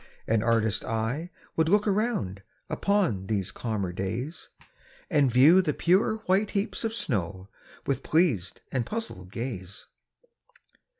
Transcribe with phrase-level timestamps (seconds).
[0.25, 4.49] An artist's eye would look around, Upon these calmer days,
[5.11, 7.49] And view the pure white heaps of snow,
[7.85, 9.85] With pleas'd and puzzl'd gaze.